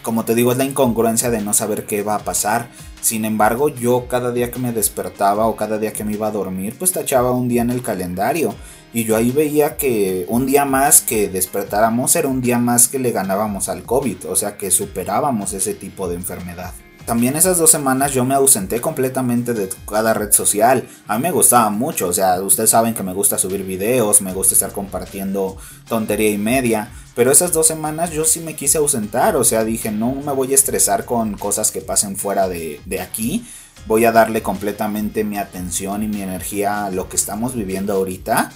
[0.02, 2.68] como te digo, es la incongruencia de no saber qué va a pasar.
[3.00, 6.30] Sin embargo, yo cada día que me despertaba o cada día que me iba a
[6.30, 8.54] dormir, pues tachaba un día en el calendario.
[8.92, 12.98] Y yo ahí veía que un día más que despertáramos era un día más que
[12.98, 16.72] le ganábamos al COVID, o sea que superábamos ese tipo de enfermedad.
[17.06, 20.88] También esas dos semanas yo me ausenté completamente de cada red social.
[21.06, 24.32] A mí me gustaba mucho, o sea, ustedes saben que me gusta subir videos, me
[24.32, 25.56] gusta estar compartiendo
[25.88, 26.90] tontería y media.
[27.14, 30.50] Pero esas dos semanas yo sí me quise ausentar, o sea, dije, no me voy
[30.50, 33.46] a estresar con cosas que pasen fuera de, aquí.
[33.86, 38.50] Voy a darle completamente mi atención y mi energía a lo que estamos viviendo ahorita.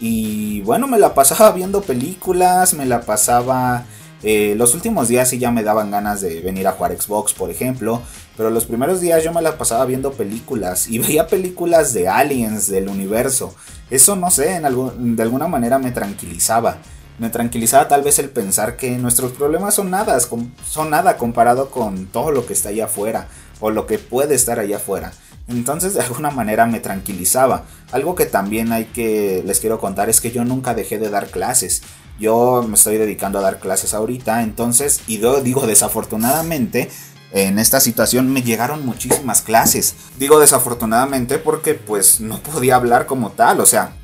[0.00, 3.84] Y bueno, me la pasaba viendo películas, me la pasaba
[4.22, 7.50] eh, los últimos días sí ya me daban ganas de venir a jugar Xbox, por
[7.50, 8.02] ejemplo.
[8.36, 10.88] Pero los primeros días yo me la pasaba viendo películas.
[10.88, 13.54] Y veía películas de aliens, del universo.
[13.90, 16.78] Eso no sé, de alguna manera me tranquilizaba.
[17.18, 22.06] Me tranquilizaba tal vez el pensar que nuestros problemas son nada, son nada comparado con
[22.06, 23.28] todo lo que está allá afuera.
[23.60, 25.12] O lo que puede estar allá afuera.
[25.48, 27.64] Entonces de alguna manera me tranquilizaba.
[27.90, 31.28] Algo que también hay que les quiero contar es que yo nunca dejé de dar
[31.28, 31.82] clases.
[32.18, 36.90] Yo me estoy dedicando a dar clases ahorita, entonces, y yo digo desafortunadamente,
[37.32, 39.94] en esta situación me llegaron muchísimas clases.
[40.18, 43.94] Digo desafortunadamente porque pues no podía hablar como tal, o sea,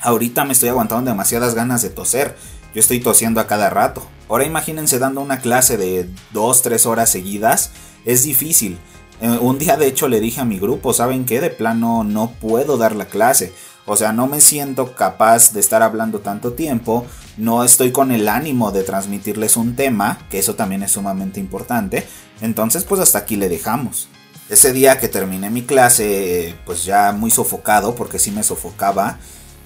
[0.00, 2.36] ahorita me estoy aguantando demasiadas ganas de toser.
[2.74, 4.02] Yo estoy tosiendo a cada rato.
[4.28, 7.70] Ahora imagínense dando una clase de 2-3 horas seguidas.
[8.06, 8.78] Es difícil.
[9.20, 11.40] Eh, un día de hecho le dije a mi grupo, ¿saben qué?
[11.40, 13.52] De plano no puedo dar la clase.
[13.84, 18.28] O sea, no me siento capaz de estar hablando tanto tiempo, no estoy con el
[18.28, 22.06] ánimo de transmitirles un tema, que eso también es sumamente importante,
[22.40, 24.08] entonces pues hasta aquí le dejamos.
[24.48, 29.18] Ese día que terminé mi clase, pues ya muy sofocado, porque sí me sofocaba,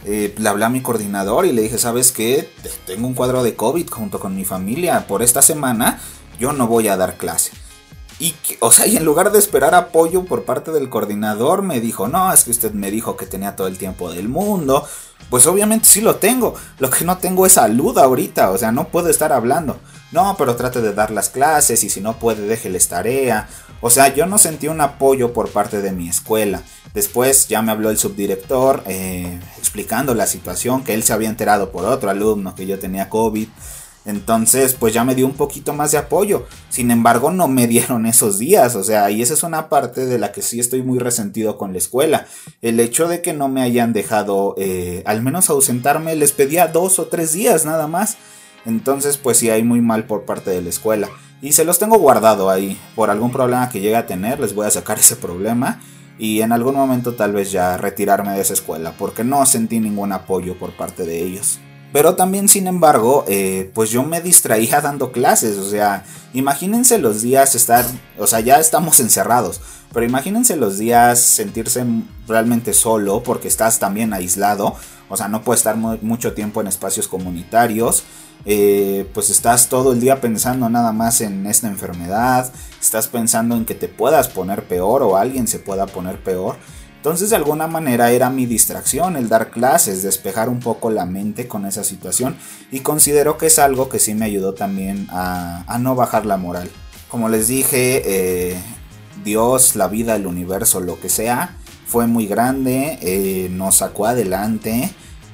[0.04, 2.48] eh, le hablé a mi coordinador y le dije, ¿sabes qué?
[2.86, 6.00] Tengo un cuadro de COVID junto con mi familia, por esta semana
[6.38, 7.52] yo no voy a dar clase.
[8.18, 12.08] Y, o sea, y en lugar de esperar apoyo por parte del coordinador, me dijo,
[12.08, 14.86] no, es que usted me dijo que tenía todo el tiempo del mundo.
[15.28, 16.54] Pues obviamente sí lo tengo.
[16.78, 19.78] Lo que no tengo es salud ahorita, o sea, no puedo estar hablando.
[20.12, 23.48] No, pero trate de dar las clases y si no puede, déjeles tarea.
[23.80, 26.62] O sea, yo no sentí un apoyo por parte de mi escuela.
[26.94, 31.70] Después ya me habló el subdirector eh, explicando la situación, que él se había enterado
[31.70, 33.48] por otro alumno que yo tenía COVID.
[34.06, 36.46] Entonces, pues ya me dio un poquito más de apoyo.
[36.70, 38.76] Sin embargo, no me dieron esos días.
[38.76, 41.72] O sea, y esa es una parte de la que sí estoy muy resentido con
[41.72, 42.26] la escuela.
[42.62, 46.98] El hecho de que no me hayan dejado eh, al menos ausentarme, les pedía dos
[47.00, 48.16] o tres días nada más.
[48.64, 51.08] Entonces, pues sí hay muy mal por parte de la escuela.
[51.42, 52.78] Y se los tengo guardado ahí.
[52.94, 55.80] Por algún problema que llegue a tener, les voy a sacar ese problema.
[56.18, 58.94] Y en algún momento tal vez ya retirarme de esa escuela.
[58.96, 61.58] Porque no sentí ningún apoyo por parte de ellos.
[61.92, 65.56] Pero también, sin embargo, eh, pues yo me distraía dando clases.
[65.58, 67.84] O sea, imagínense los días estar,
[68.18, 69.60] o sea, ya estamos encerrados.
[69.92, 71.84] Pero imagínense los días sentirse
[72.28, 74.74] realmente solo porque estás también aislado.
[75.08, 78.04] O sea, no puedes estar mucho tiempo en espacios comunitarios.
[78.44, 82.52] Eh, pues estás todo el día pensando nada más en esta enfermedad.
[82.80, 86.56] Estás pensando en que te puedas poner peor o alguien se pueda poner peor.
[87.06, 91.46] Entonces de alguna manera era mi distracción el dar clases, despejar un poco la mente
[91.46, 92.34] con esa situación
[92.72, 96.68] y considero que es algo que sí me ayudó también a, no bajar la moral.
[97.08, 98.56] Como les dije, eh,
[99.24, 104.90] Dios, la vida, el universo, lo que sea, fue muy grande, eh, nos sacó adelante.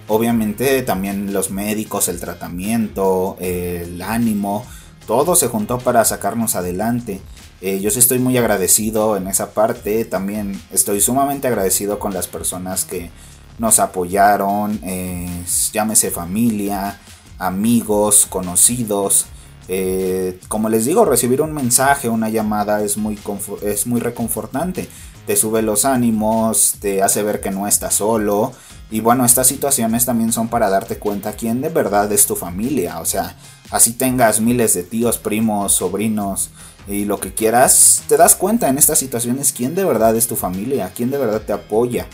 [0.08, 4.66] Obviamente también los médicos, el tratamiento, el ánimo,
[5.06, 7.22] todo se juntó para sacarnos adelante.
[7.64, 10.05] Eh, yo sí estoy muy agradecido en esa parte.
[10.05, 13.11] También estoy sumamente agradecido con las personas que
[13.59, 14.81] nos apoyaron.
[14.83, 16.98] Eh, llámese familia,
[17.38, 19.27] amigos, conocidos.
[19.68, 23.16] Eh, como les digo, recibir un mensaje, una llamada es muy,
[23.62, 24.88] es muy reconfortante.
[25.25, 28.53] Te sube los ánimos, te hace ver que no estás solo.
[28.90, 32.98] Y bueno, estas situaciones también son para darte cuenta quién de verdad es tu familia.
[32.98, 33.37] O sea,
[33.70, 36.51] así tengas miles de tíos, primos, sobrinos,
[36.88, 40.37] y lo que quieras, te das cuenta en estas situaciones quién de verdad es tu
[40.37, 42.07] familia, quién de verdad te apoya,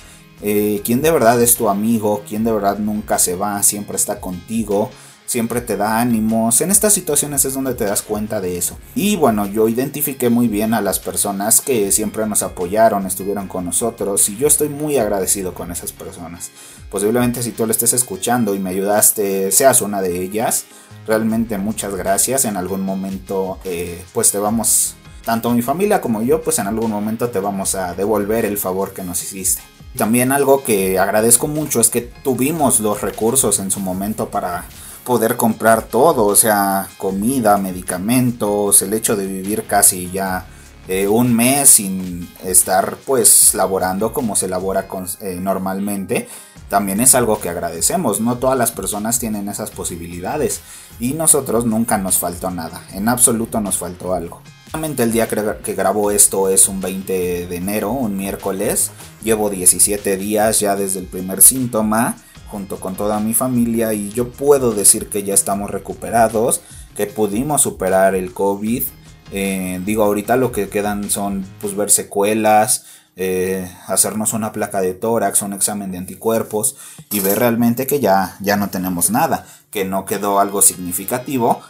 [0.43, 4.21] eh, quién de verdad es tu amigo, quién de verdad nunca se va, siempre está
[4.21, 4.91] contigo,
[5.29, 6.61] siempre te da ánimos.
[6.61, 8.79] En estas situaciones es donde te das cuenta de eso.
[8.95, 13.65] Y bueno, yo identifiqué muy bien a las personas que siempre nos apoyaron, estuvieron con
[13.65, 16.51] nosotros y yo estoy muy agradecido con esas personas.
[16.91, 20.65] Posiblemente si tú lo estés escuchando y me ayudaste, seas una de ellas.
[21.09, 22.45] Realmente muchas gracias.
[22.45, 24.95] En algún momento eh, pues te vamos,
[25.25, 28.93] tanto mi familia como yo, pues en algún momento te vamos a devolver el favor
[28.93, 29.63] que nos hiciste.
[29.97, 34.67] También algo que agradezco mucho es que tuvimos los recursos en su momento para
[35.03, 40.47] poder comprar todo, o sea, comida, medicamentos, el hecho de vivir casi ya
[40.89, 44.89] eh, un mes sin estar pues laborando como se labora
[45.21, 46.29] eh, normalmente,
[46.69, 48.21] también es algo que agradecemos.
[48.21, 50.61] No todas las personas tienen esas posibilidades
[50.99, 54.43] y nosotros nunca nos faltó nada, en absoluto nos faltó algo.
[54.75, 58.91] El día que grabo esto es un 20 de enero, un miércoles.
[59.23, 62.17] Llevo 17 días ya desde el primer síntoma
[62.51, 66.61] junto con toda mi familia y yo puedo decir que ya estamos recuperados,
[66.97, 68.85] que pudimos superar el COVID.
[69.31, 72.87] Eh, digo, ahorita lo que quedan son pues ver secuelas,
[73.17, 76.77] eh, hacernos una placa de tórax, un examen de anticuerpos
[77.11, 81.61] y ver realmente que ya, ya no tenemos nada, que no quedó algo significativo.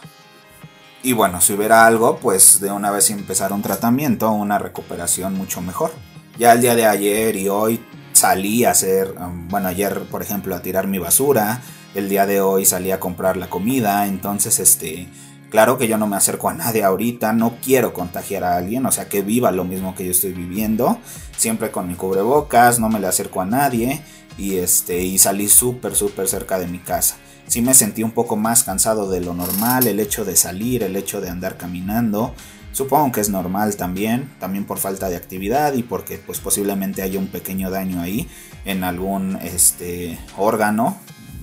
[1.01, 5.61] Y bueno, si hubiera algo, pues de una vez empezar un tratamiento, una recuperación mucho
[5.61, 5.91] mejor.
[6.37, 10.55] Ya el día de ayer y hoy salí a hacer, um, bueno, ayer por ejemplo
[10.55, 11.61] a tirar mi basura,
[11.95, 15.09] el día de hoy salí a comprar la comida, entonces este,
[15.49, 18.91] claro que yo no me acerco a nadie ahorita, no quiero contagiar a alguien, o
[18.91, 20.97] sea que viva lo mismo que yo estoy viviendo,
[21.37, 24.01] siempre con mi cubrebocas, no me le acerco a nadie
[24.37, 27.17] y este, y salí súper súper cerca de mi casa.
[27.47, 30.95] Sí me sentí un poco más cansado de lo normal, el hecho de salir, el
[30.95, 32.33] hecho de andar caminando,
[32.71, 37.19] Supongo que es normal también, también por falta de actividad y porque pues posiblemente haya
[37.19, 38.27] un pequeño daño ahí
[38.65, 40.97] en algún este órgano.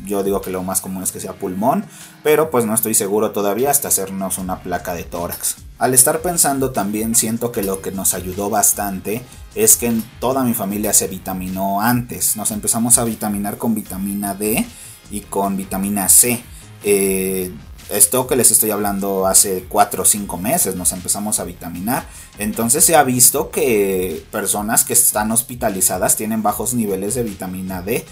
[0.06, 1.84] Yo digo que lo más común es que sea pulmón,
[2.22, 5.56] pero pues no estoy seguro todavía hasta hacernos una placa de tórax.
[5.78, 9.22] Al estar pensando también siento que lo que nos ayudó bastante
[9.54, 12.36] es que en toda mi familia se vitaminó antes.
[12.36, 14.64] Nos empezamos a vitaminar con vitamina D
[15.10, 16.42] y con vitamina C.
[16.82, 17.52] Eh,
[17.88, 22.04] esto que les estoy hablando hace 4 o 5 meses nos empezamos a vitaminar.
[22.38, 28.04] Entonces se ha visto que personas que están hospitalizadas tienen bajos niveles de vitamina D.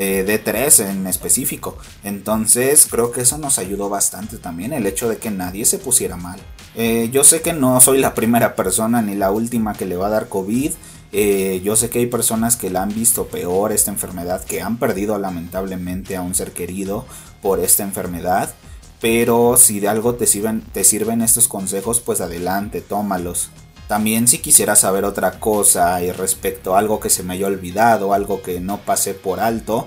[0.00, 1.76] Eh, D3 en específico.
[2.04, 6.16] Entonces creo que eso nos ayudó bastante también, el hecho de que nadie se pusiera
[6.16, 6.38] mal.
[6.76, 10.06] Eh, yo sé que no soy la primera persona ni la última que le va
[10.06, 10.70] a dar COVID.
[11.10, 14.76] Eh, yo sé que hay personas que la han visto peor esta enfermedad, que han
[14.78, 17.04] perdido lamentablemente a un ser querido
[17.42, 18.54] por esta enfermedad.
[19.00, 23.50] Pero si de algo te sirven, te sirven estos consejos, pues adelante, tómalos.
[23.88, 28.12] También si quisieras saber otra cosa y respecto a algo que se me haya olvidado,
[28.12, 29.86] algo que no pasé por alto,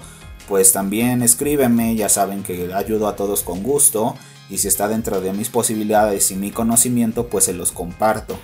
[0.49, 4.15] pues también escríbeme, ya saben que ayudo a todos con gusto
[4.49, 8.37] y si está dentro de mis posibilidades y mi conocimiento, pues se los comparto.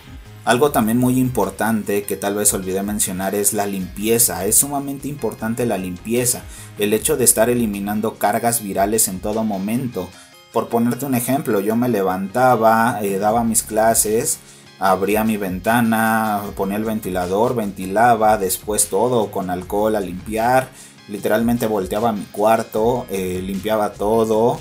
[0.45, 4.45] Algo también muy importante que tal vez olvidé mencionar es la limpieza.
[4.45, 6.43] Es sumamente importante la limpieza.
[6.77, 10.07] El hecho de estar eliminando cargas virales en todo momento.
[10.53, 14.39] Por ponerte un ejemplo, yo me levantaba, eh, daba mis clases,
[14.79, 20.69] abría mi ventana, ponía el ventilador, ventilaba, después todo con alcohol a limpiar,
[21.07, 24.59] literalmente volteaba mi cuarto, eh, limpiaba todo,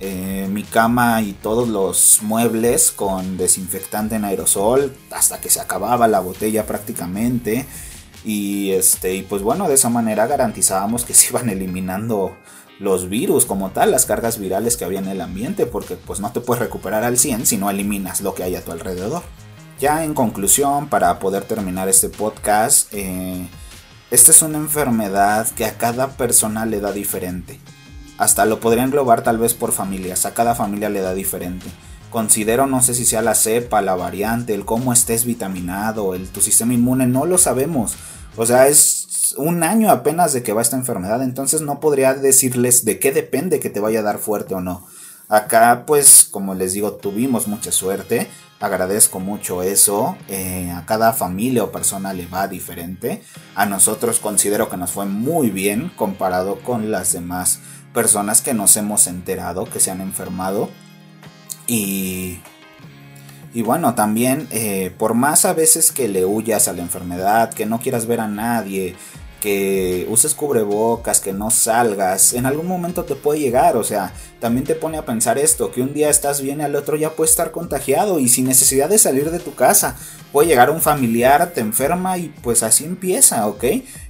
[0.00, 6.06] eh, mi cama y todos los muebles con desinfectante en aerosol hasta que se acababa
[6.06, 7.66] la botella prácticamente
[8.24, 12.36] y este y pues bueno de esa manera garantizábamos que se iban eliminando
[12.78, 16.30] los virus como tal, las cargas virales que había en el ambiente, porque pues no
[16.30, 19.22] te puedes recuperar al 100 si no eliminas lo que hay a tu alrededor.
[19.80, 23.46] Ya en conclusión, para poder terminar este podcast, eh,
[24.10, 27.60] esta es una enfermedad que a cada persona le da diferente.
[28.16, 31.66] Hasta lo podría englobar tal vez por familias, a cada familia le da diferente.
[32.10, 36.40] Considero, no sé si sea la cepa, la variante, el cómo estés vitaminado, el tu
[36.40, 37.94] sistema inmune, no lo sabemos.
[38.36, 42.84] O sea, es un año apenas de que va esta enfermedad, entonces no podría decirles
[42.84, 44.84] de qué depende que te vaya a dar fuerte o no.
[45.28, 48.28] Acá, pues, como les digo, tuvimos mucha suerte.
[48.60, 50.16] Agradezco mucho eso.
[50.28, 53.22] Eh, a cada familia o persona le va diferente.
[53.54, 57.60] A nosotros considero que nos fue muy bien comparado con las demás
[57.94, 60.70] personas que nos hemos enterado que se han enfermado.
[61.66, 62.40] Y
[63.54, 67.66] y bueno, también eh, por más a veces que le huyas a la enfermedad, que
[67.66, 68.94] no quieras ver a nadie,
[69.40, 74.66] que uses cubrebocas, que no salgas, en algún momento te puede llegar, o sea, también
[74.66, 77.30] te pone a pensar esto, que un día estás bien y al otro ya puedes
[77.30, 79.96] estar contagiado y sin necesidad de salir de tu casa,
[80.32, 83.64] puede llegar un familiar, te enferma y pues así empieza, ¿ok?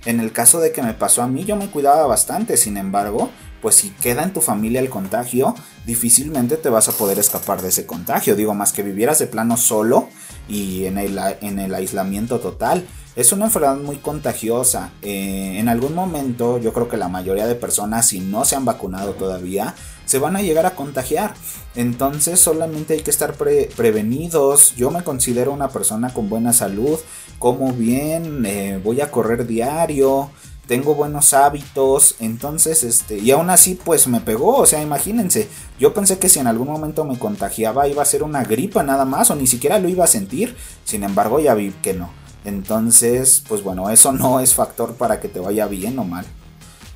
[0.06, 3.30] En el caso de que me pasó a mí, yo me cuidaba bastante, sin embargo,
[3.60, 5.54] pues si queda en tu familia el contagio,
[5.84, 8.36] difícilmente te vas a poder escapar de ese contagio.
[8.36, 10.08] Digo, más que vivieras de plano solo
[10.48, 12.86] y en el, en el aislamiento total.
[13.18, 14.92] Es una enfermedad muy contagiosa.
[15.02, 18.64] Eh, en algún momento, yo creo que la mayoría de personas, si no se han
[18.64, 21.34] vacunado todavía, se van a llegar a contagiar.
[21.74, 24.76] Entonces solamente hay que estar prevenidos.
[24.76, 26.96] Yo me considero una persona con buena salud,
[27.40, 30.30] como bien, eh, voy a correr diario
[30.68, 35.48] tengo buenos hábitos, entonces, este, y aún así, pues me pegó, o sea, imagínense,
[35.80, 39.06] yo pensé que si en algún momento me contagiaba iba a ser una gripa nada
[39.06, 40.54] más, o ni siquiera lo iba a sentir,
[40.84, 42.17] sin embargo, ya vi que no.
[42.44, 46.26] Entonces, pues bueno, eso no es factor para que te vaya bien o mal.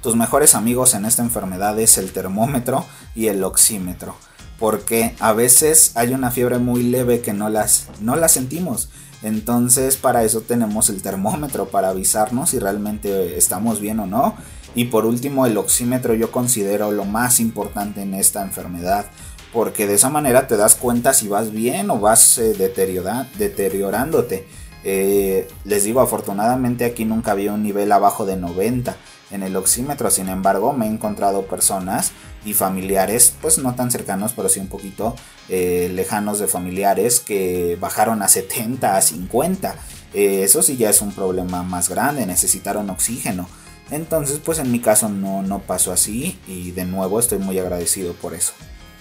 [0.02, 2.84] Tus mejores amigos en esta enfermedad es el termómetro
[3.14, 4.16] y el oxímetro
[4.62, 8.90] porque a veces hay una fiebre muy leve que no las, no la sentimos.
[9.24, 14.36] Entonces para eso tenemos el termómetro para avisarnos si realmente estamos bien o no.
[14.76, 19.06] Y por último el oxímetro yo considero lo más importante en esta enfermedad.
[19.52, 24.46] Porque de esa manera te das cuenta si vas bien o vas eh, deteriorándote.
[24.84, 28.96] Eh, les digo, afortunadamente aquí nunca había un nivel abajo de 90
[29.30, 30.10] en el oxímetro.
[30.10, 32.12] Sin embargo, me he encontrado personas
[32.44, 35.14] y familiares, pues no tan cercanos, pero sí un poquito
[35.48, 39.76] eh, lejanos de familiares que bajaron a 70, a 50.
[40.14, 43.48] Eh, eso sí ya es un problema más grande, necesitaron oxígeno.
[43.90, 48.14] Entonces, pues en mi caso no, no pasó así y de nuevo estoy muy agradecido
[48.14, 48.52] por eso.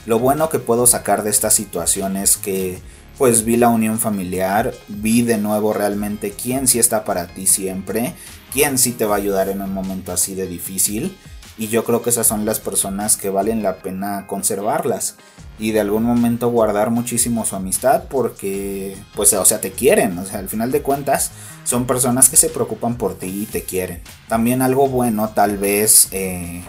[0.05, 2.79] Lo bueno que puedo sacar de esta situación es que
[3.17, 8.15] pues vi la unión familiar, vi de nuevo realmente quién sí está para ti siempre,
[8.51, 11.15] quién sí te va a ayudar en un momento así de difícil.
[11.57, 15.17] Y yo creo que esas son las personas que valen la pena conservarlas
[15.59, 20.25] y de algún momento guardar muchísimo su amistad porque, pues, o sea, te quieren, o
[20.25, 21.31] sea, al final de cuentas
[21.63, 24.01] son personas que se preocupan por ti y te quieren.
[24.27, 26.63] También algo bueno tal vez eh,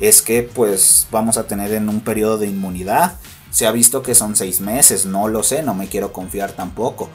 [0.00, 3.18] es que pues vamos a tener en un periodo de inmunidad
[3.50, 7.08] se ha visto que son seis meses, no lo sé, no me quiero confiar tampoco.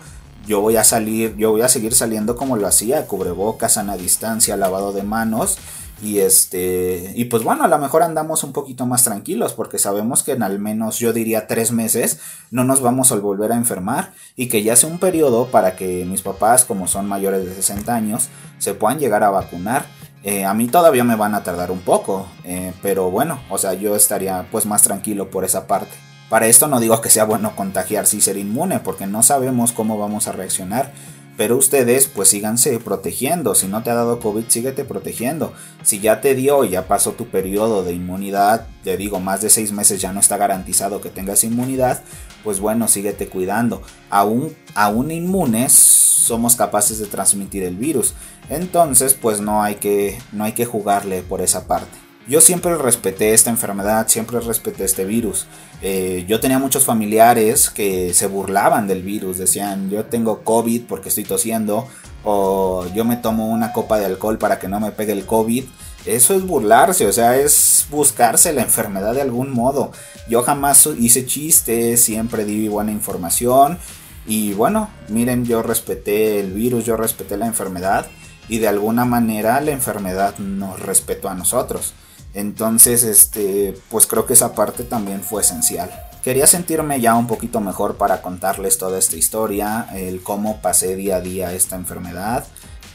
[0.46, 4.58] Yo voy a salir, yo voy a seguir saliendo como lo hacía, cubrebocas, sana distancia,
[4.58, 5.58] lavado de manos.
[6.02, 10.22] Y este, y pues bueno, a lo mejor andamos un poquito más tranquilos porque sabemos
[10.22, 12.20] que en al menos yo diría tres meses
[12.52, 16.04] no nos vamos a volver a enfermar y que ya sea un periodo para que
[16.04, 18.28] mis papás, como son mayores de 60 años,
[18.58, 19.86] se puedan llegar a vacunar.
[20.24, 23.74] Eh, a mí todavía me van a tardar un poco, eh, pero bueno, o sea,
[23.74, 25.94] yo estaría pues más tranquilo por esa parte.
[26.34, 30.00] Para esto no digo que sea bueno contagiarse y ser inmune, porque no sabemos cómo
[30.00, 30.92] vamos a reaccionar.
[31.38, 33.54] Pero ustedes pues síganse protegiendo.
[33.54, 35.54] Si no te ha dado COVID, síguete protegiendo.
[35.84, 39.52] Si ya te dio y ya pasó tu periodo de inmunidad, te digo, más de
[39.52, 42.02] seis meses ya no está garantizado que tengas inmunidad,
[42.44, 43.84] pues bueno, síguete cuidando.
[44.10, 48.16] Aún, aún inmunes, somos capaces de transmitir el virus.
[48.50, 52.03] Entonces, pues no hay que, no hay que jugarle por esa parte.
[52.26, 55.46] Yo siempre respeté esta enfermedad, siempre respeté este virus.
[55.82, 61.10] Eh, yo tenía muchos familiares que se burlaban del virus, decían yo tengo COVID porque
[61.10, 61.86] estoy tosiendo
[62.24, 65.66] o yo me tomo una copa de alcohol para que no me pegue el COVID.
[66.06, 69.92] Eso es burlarse, o sea, es buscarse la enfermedad de algún modo.
[70.30, 73.78] Yo jamás hice chistes, siempre di buena información.
[74.26, 78.08] Y bueno, miren, yo respeté el virus, yo respeté la enfermedad
[78.48, 81.94] y de alguna manera la enfermedad nos respetó a nosotros.
[82.34, 85.92] Entonces, este, pues creo que esa parte también fue esencial.
[86.24, 91.18] Quería sentirme ya un poquito mejor para contarles toda esta historia, el cómo pasé día
[91.18, 92.46] a día esta enfermedad.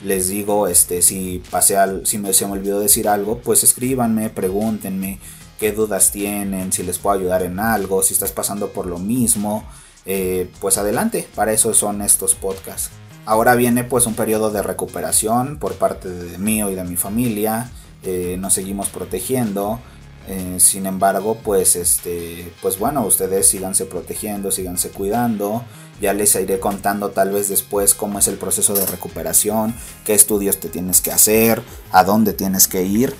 [0.02, 4.30] Les digo, este, si pasé al, si me, se me olvidó decir algo, pues escríbanme,
[4.30, 5.18] pregúntenme
[5.58, 9.64] qué dudas tienen, si les puedo ayudar en algo, si estás pasando por lo mismo,
[10.06, 12.90] eh, pues adelante, para eso son estos podcasts.
[13.26, 17.70] Ahora viene pues un periodo de recuperación por parte de mío y de mi familia.
[18.02, 19.80] Eh, nos seguimos protegiendo.
[20.28, 25.64] Eh, sin embargo, pues este, pues bueno, ustedes síganse protegiendo, síganse cuidando.
[26.00, 29.74] Ya les iré contando tal vez después cómo es el proceso de recuperación,
[30.04, 33.14] qué estudios te tienes que hacer, a dónde tienes que ir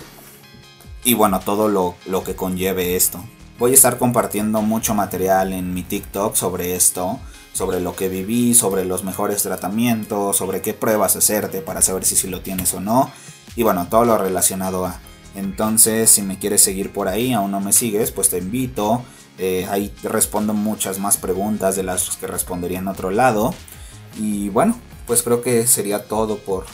[1.02, 3.24] y bueno, todo lo, lo que conlleve esto.
[3.58, 7.18] Voy a estar compartiendo mucho material en mi TikTok sobre esto,
[7.52, 12.14] sobre lo que viví, sobre los mejores tratamientos, sobre qué pruebas hacerte para saber si,
[12.14, 13.10] si lo tienes o no
[13.58, 15.00] y bueno, todo lo relacionado a.
[15.34, 19.02] Entonces, si me quieres seguir por ahí, aún no me sigues, pues te invito.
[19.36, 23.52] Eh, ahí respondo muchas más preguntas de las que respondería en otro lado.
[24.16, 24.78] Y bueno,
[25.08, 26.66] pues creo que sería todo por,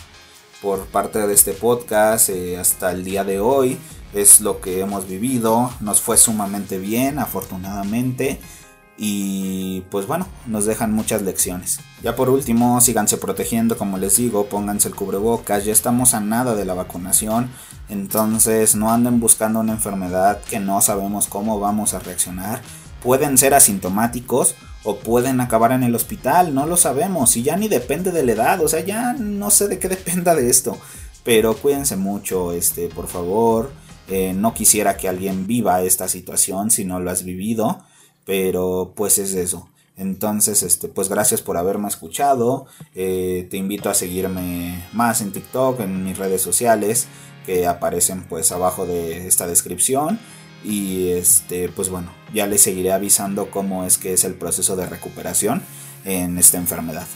[0.61, 3.79] por parte de este podcast eh, hasta el día de hoy.
[4.13, 5.71] Es lo que hemos vivido.
[5.81, 8.41] Nos fue sumamente bien, afortunadamente.
[8.97, 11.81] Y pues bueno, nos dejan muchas lecciones.
[12.03, 16.55] Ya por último, síganse protegiendo, como les digo, pónganse el cubrebocas, ya estamos a nada
[16.55, 17.51] de la vacunación,
[17.89, 22.63] entonces no anden buscando una enfermedad que no sabemos cómo vamos a reaccionar.
[23.03, 27.69] Pueden ser asintomáticos o pueden acabar en el hospital, no lo sabemos y ya ni
[27.69, 30.79] depende de la edad, o sea, ya no sé de qué dependa de esto,
[31.25, 33.73] pero cuídense mucho, este, por favor.
[34.07, 37.83] Eh, no quisiera que alguien viva esta situación si no lo has vivido.
[38.25, 39.69] Pero pues es eso.
[39.97, 42.67] Entonces, este, pues gracias por haberme escuchado.
[42.95, 47.07] Eh, te invito a seguirme más en TikTok, en mis redes sociales,
[47.47, 50.19] que aparecen pues abajo de esta descripción.
[50.65, 54.87] Y este, pues bueno, ya les seguiré avisando cómo es que es el proceso de
[54.87, 55.63] recuperación
[56.05, 57.07] en esta enfermedad.